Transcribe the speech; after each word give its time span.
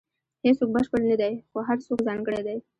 •هیڅوک 0.45 0.69
بشپړ 0.75 1.01
نه 1.11 1.15
دی، 1.21 1.33
خو 1.49 1.57
هر 1.67 1.77
څوک 1.85 1.99
ځانګړی 2.07 2.41
دی. 2.47 2.57